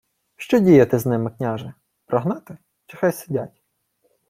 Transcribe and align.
—Що 0.37 0.59
діяти 0.59 0.99
з 0.99 1.05
ними, 1.05 1.31
княже? 1.31 1.73
Прогнати, 2.05 2.57
чи 2.85 2.97
хай 2.97 3.11
сидять? 3.11 3.61